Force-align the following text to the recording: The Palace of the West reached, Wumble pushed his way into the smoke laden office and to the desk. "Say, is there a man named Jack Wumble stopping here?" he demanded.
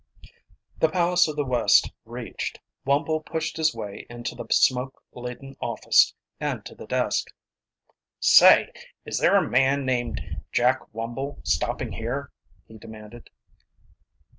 The 0.79 0.89
Palace 0.89 1.27
of 1.27 1.35
the 1.35 1.45
West 1.45 1.91
reached, 2.05 2.59
Wumble 2.87 3.23
pushed 3.23 3.57
his 3.57 3.75
way 3.75 4.07
into 4.09 4.33
the 4.33 4.47
smoke 4.49 5.03
laden 5.11 5.55
office 5.61 6.15
and 6.39 6.65
to 6.65 6.73
the 6.73 6.87
desk. 6.87 7.27
"Say, 8.19 8.71
is 9.05 9.19
there 9.19 9.35
a 9.35 9.47
man 9.47 9.85
named 9.85 10.41
Jack 10.51 10.79
Wumble 10.91 11.39
stopping 11.45 11.91
here?" 11.91 12.31
he 12.67 12.79
demanded. 12.79 13.29